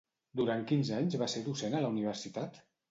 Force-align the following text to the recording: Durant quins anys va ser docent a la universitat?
Durant 0.41 0.65
quins 0.71 0.91
anys 1.01 1.21
va 1.25 1.31
ser 1.37 1.45
docent 1.51 1.79
a 1.81 1.87
la 1.87 1.95
universitat? 1.97 2.63